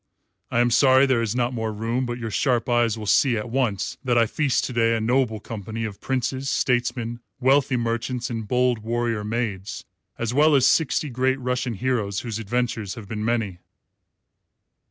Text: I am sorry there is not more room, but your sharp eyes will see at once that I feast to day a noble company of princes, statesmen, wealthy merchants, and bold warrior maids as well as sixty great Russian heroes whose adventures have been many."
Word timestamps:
I 0.49 0.61
am 0.61 0.71
sorry 0.71 1.05
there 1.05 1.21
is 1.21 1.35
not 1.35 1.53
more 1.53 1.71
room, 1.71 2.07
but 2.07 2.17
your 2.17 2.31
sharp 2.31 2.67
eyes 2.67 2.97
will 2.97 3.05
see 3.05 3.37
at 3.37 3.51
once 3.51 3.97
that 4.03 4.17
I 4.17 4.25
feast 4.25 4.65
to 4.65 4.73
day 4.73 4.95
a 4.95 4.99
noble 4.99 5.39
company 5.39 5.83
of 5.85 6.01
princes, 6.01 6.49
statesmen, 6.49 7.19
wealthy 7.39 7.77
merchants, 7.77 8.27
and 8.31 8.47
bold 8.47 8.79
warrior 8.79 9.23
maids 9.23 9.85
as 10.17 10.33
well 10.33 10.55
as 10.55 10.65
sixty 10.67 11.11
great 11.11 11.39
Russian 11.39 11.75
heroes 11.75 12.21
whose 12.21 12.39
adventures 12.39 12.95
have 12.95 13.07
been 13.07 13.23
many." 13.23 13.59